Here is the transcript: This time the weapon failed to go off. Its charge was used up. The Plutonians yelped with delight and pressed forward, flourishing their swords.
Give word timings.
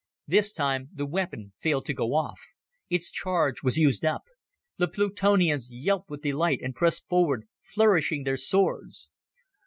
This 0.25 0.51
time 0.51 0.89
the 0.91 1.05
weapon 1.05 1.53
failed 1.59 1.85
to 1.85 1.93
go 1.93 2.15
off. 2.15 2.39
Its 2.89 3.11
charge 3.11 3.61
was 3.61 3.77
used 3.77 4.03
up. 4.03 4.23
The 4.77 4.87
Plutonians 4.87 5.69
yelped 5.69 6.09
with 6.09 6.23
delight 6.23 6.59
and 6.63 6.73
pressed 6.73 7.07
forward, 7.07 7.45
flourishing 7.61 8.23
their 8.23 8.35
swords. 8.37 9.11